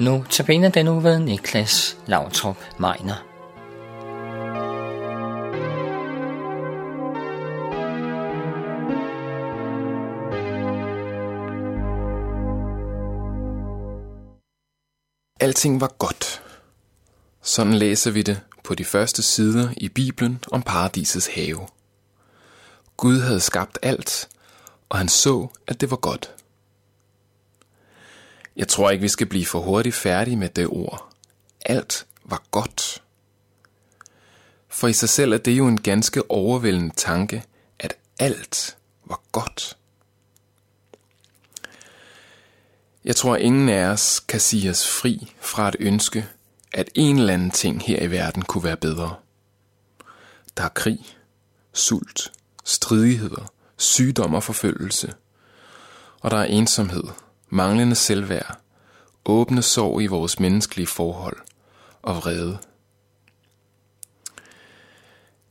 [0.00, 3.26] Nu tabiner den uge ved Niklas Lautrup Meiner.
[15.40, 16.42] Alting var godt.
[17.42, 21.68] Sådan læser vi det på de første sider i Bibelen om paradisets have.
[22.96, 24.28] Gud havde skabt alt,
[24.88, 26.39] og han så, at det var godt.
[28.56, 31.12] Jeg tror ikke, vi skal blive for hurtigt færdige med det ord.
[31.66, 33.02] Alt var godt.
[34.68, 37.44] For i sig selv er det jo en ganske overvældende tanke,
[37.78, 39.76] at alt var godt.
[43.04, 46.28] Jeg tror, ingen af os kan sige os fri fra et ønske,
[46.72, 49.14] at en eller anden ting her i verden kunne være bedre.
[50.56, 51.16] Der er krig,
[51.72, 52.32] sult,
[52.64, 55.14] stridigheder, sygdom og forfølgelse.
[56.20, 57.04] Og der er ensomhed,
[57.50, 58.60] manglende selvværd,
[59.24, 61.36] åbne sorg i vores menneskelige forhold
[62.02, 62.58] og vrede.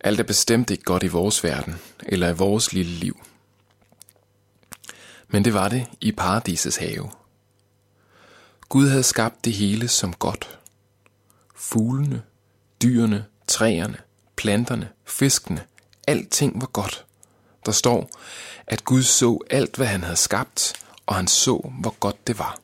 [0.00, 3.20] Alt er bestemt ikke godt i vores verden eller i vores lille liv.
[5.28, 7.10] Men det var det i paradisets have.
[8.68, 10.58] Gud havde skabt det hele som godt.
[11.54, 12.22] Fuglene,
[12.82, 13.98] dyrene, træerne,
[14.36, 15.64] planterne, fiskene,
[16.08, 17.04] alting var godt.
[17.66, 18.10] Der står,
[18.66, 22.58] at Gud så alt, hvad han havde skabt, og han så, hvor godt det var.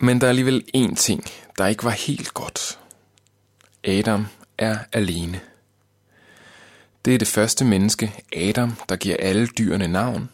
[0.00, 1.24] Men der er alligevel én ting,
[1.58, 2.78] der ikke var helt godt.
[3.84, 4.26] Adam
[4.58, 5.40] er alene.
[7.04, 10.30] Det er det første menneske, Adam, der giver alle dyrene navn,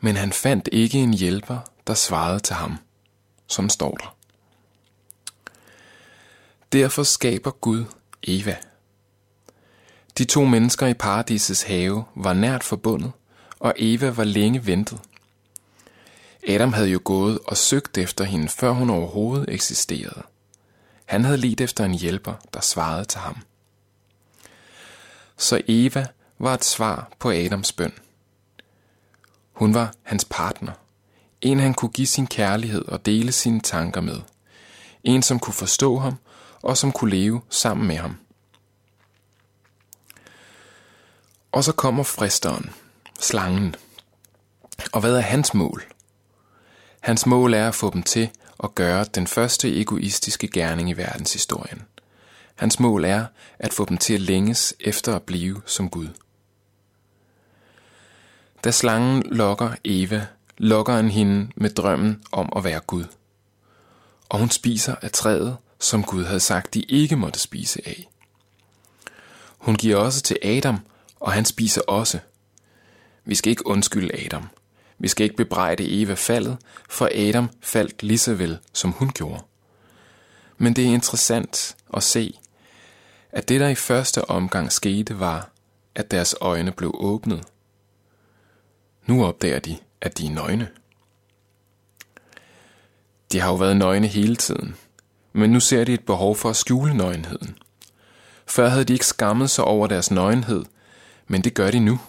[0.00, 2.78] men han fandt ikke en hjælper, der svarede til ham.
[3.46, 4.16] Som står der.
[6.72, 7.84] Derfor skaber Gud
[8.22, 8.56] Eva.
[10.18, 13.12] De to mennesker i paradisets have var nært forbundet,
[13.60, 15.00] og Eva var længe ventet.
[16.48, 20.22] Adam havde jo gået og søgt efter hende, før hun overhovedet eksisterede.
[21.04, 23.36] Han havde let efter en hjælper, der svarede til ham.
[25.36, 26.06] Så Eva
[26.38, 27.92] var et svar på Adams bøn.
[29.52, 30.72] Hun var hans partner.
[31.40, 34.20] En han kunne give sin kærlighed og dele sine tanker med.
[35.04, 36.14] En som kunne forstå ham
[36.62, 38.16] og som kunne leve sammen med ham.
[41.52, 42.70] Og så kommer fristeren,
[43.20, 43.74] slangen.
[44.92, 45.84] Og hvad er hans mål?
[47.00, 48.30] Hans mål er at få dem til
[48.64, 51.82] at gøre den første egoistiske gerning i verdenshistorien.
[52.54, 53.26] Hans mål er
[53.58, 56.08] at få dem til at længes efter at blive som Gud.
[58.64, 60.26] Da slangen lokker Eva,
[60.58, 63.04] lokker han hende med drømmen om at være Gud.
[64.28, 68.08] Og hun spiser af træet, som Gud havde sagt, de ikke måtte spise af.
[69.58, 70.78] Hun giver også til Adam,
[71.20, 72.18] og han spiser også.
[73.28, 74.48] Vi skal ikke undskylde Adam.
[74.98, 76.56] Vi skal ikke bebrejde Eva faldet,
[76.88, 79.42] for Adam faldt lige så vel, som hun gjorde.
[80.58, 82.38] Men det er interessant at se,
[83.30, 85.50] at det der i første omgang skete var,
[85.94, 87.44] at deres øjne blev åbnet.
[89.06, 90.68] Nu opdager de, at de er nøgne.
[93.32, 94.76] De har jo været nøgne hele tiden,
[95.32, 97.58] men nu ser de et behov for at skjule nøgenheden.
[98.46, 100.64] Før havde de ikke skammet sig over deres nøgenhed,
[101.26, 102.00] men det gør de nu.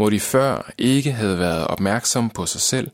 [0.00, 2.90] Hvor de før ikke havde været opmærksomme på sig selv,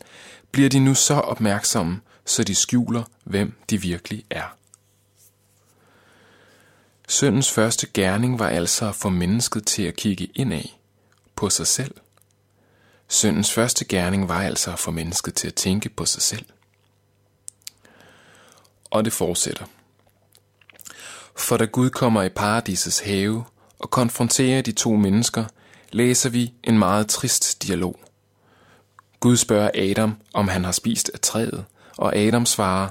[0.50, 4.56] bliver de nu så opmærksomme, så de skjuler, hvem de virkelig er.
[7.08, 10.64] Søndens første gerning var altså at få mennesket til at kigge indad
[11.36, 11.94] på sig selv.
[13.08, 16.46] Søndens første gerning var altså at få mennesket til at tænke på sig selv.
[18.90, 19.64] Og det fortsætter.
[21.36, 23.44] For da Gud kommer i paradisets have
[23.78, 25.44] og konfronterer de to mennesker,
[25.96, 28.00] læser vi en meget trist dialog.
[29.20, 31.64] Gud spørger Adam, om han har spist af træet,
[31.98, 32.88] og Adam svarer,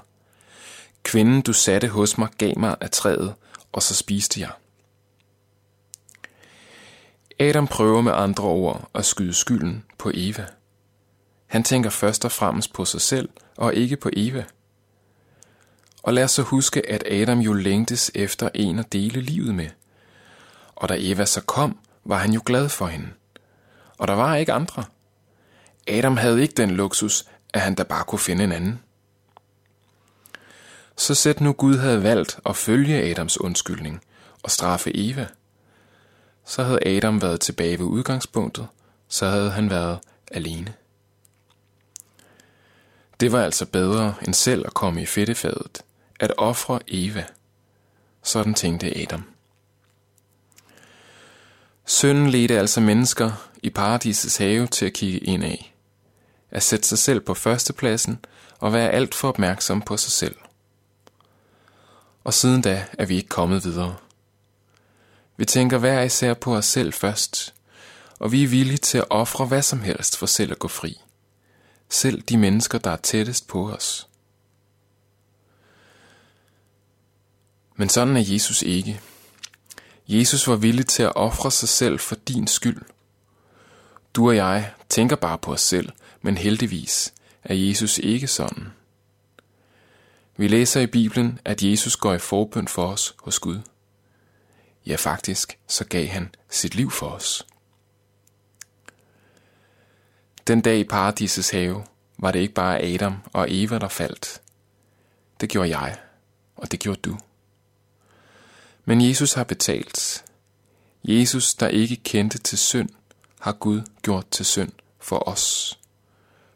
[1.03, 3.33] Kvinden du satte hos mig gav mig af træet,
[3.71, 4.51] og så spiste jeg.
[7.39, 10.45] Adam prøver med andre ord at skyde skylden på Eva.
[11.47, 14.43] Han tænker først og fremmest på sig selv og ikke på Eva.
[16.03, 19.69] Og lad os så huske, at Adam jo længtes efter en at dele livet med.
[20.75, 23.07] Og da Eva så kom, var han jo glad for hende.
[23.97, 24.83] Og der var ikke andre.
[25.87, 28.79] Adam havde ikke den luksus, at han da bare kunne finde en anden.
[30.97, 34.01] Så sæt nu Gud havde valgt at følge Adams undskyldning
[34.43, 35.27] og straffe Eva.
[36.45, 38.67] Så havde Adam været tilbage ved udgangspunktet,
[39.07, 39.99] så havde han været
[40.31, 40.73] alene.
[43.19, 45.81] Det var altså bedre end selv at komme i fedtefadet,
[46.19, 47.25] at ofre Eva.
[48.23, 49.34] Sådan tænkte Adam.
[51.85, 55.71] Sønnen ledte altså mennesker i paradisets have til at kigge ind af.
[56.51, 58.25] at sætte sig selv på førstepladsen
[58.59, 60.35] og være alt for opmærksom på sig selv.
[62.23, 63.95] Og siden da er vi ikke kommet videre.
[65.37, 67.53] Vi tænker hver især på os selv først,
[68.19, 71.01] og vi er villige til at ofre hvad som helst for selv at gå fri.
[71.89, 74.07] Selv de mennesker, der er tættest på os.
[77.75, 79.01] Men sådan er Jesus ikke.
[80.07, 82.81] Jesus var villig til at ofre sig selv for din skyld.
[84.15, 85.89] Du og jeg tænker bare på os selv,
[86.21, 87.13] men heldigvis
[87.43, 88.73] er Jesus ikke sådan.
[90.37, 93.59] Vi læser i Bibelen, at Jesus går i forbøn for os hos Gud.
[94.85, 97.47] Ja, faktisk, så gav han sit liv for os.
[100.47, 101.85] Den dag i paradisets have
[102.17, 104.41] var det ikke bare Adam og Eva, der faldt.
[105.41, 105.97] Det gjorde jeg,
[106.55, 107.17] og det gjorde du.
[108.85, 110.25] Men Jesus har betalt.
[111.03, 112.89] Jesus, der ikke kendte til synd,
[113.39, 115.79] har Gud gjort til synd for os,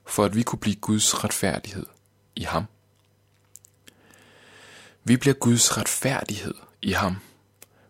[0.05, 1.85] for at vi kunne blive Guds retfærdighed
[2.35, 2.65] i ham.
[5.03, 7.17] Vi bliver Guds retfærdighed i ham.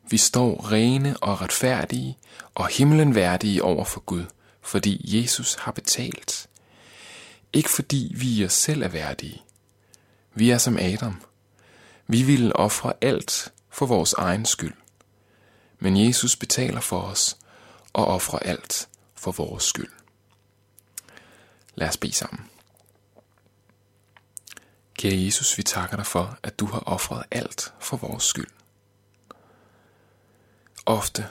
[0.10, 2.18] Vi står rene og retfærdige
[2.56, 4.26] og himlen værdige over for Gud,
[4.62, 6.48] fordi Jesus har betalt.
[7.54, 9.42] Ikke fordi vi i os selv er værdige.
[10.34, 11.22] Vi er som Adam.
[12.08, 14.74] Vi ville ofre alt for vores egen skyld.
[15.80, 17.38] Men Jesus betaler for os
[17.94, 19.92] og offrer alt for vores skyld.
[21.76, 22.50] Lad os bede sammen.
[24.94, 28.48] Kære Jesus, vi takker dig for, at du har offret alt for vores skyld.
[30.86, 31.30] Ofte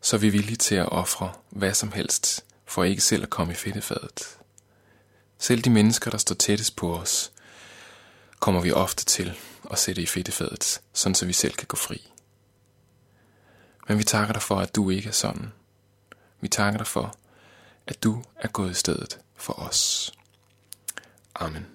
[0.00, 3.52] så er vi villige til at ofre hvad som helst, for ikke selv at komme
[3.52, 4.38] i fedtefadet.
[5.38, 7.32] Selv de mennesker, der står tættest på os,
[8.40, 9.38] kommer vi ofte til
[9.70, 12.12] og sætte i fedtefadet, sådan så vi selv kan gå fri.
[13.88, 15.52] Men vi takker dig for, at du ikke er sådan.
[16.40, 17.14] Vi takker dig for,
[17.86, 20.12] at du er gået i stedet for os.
[21.34, 21.66] Amen.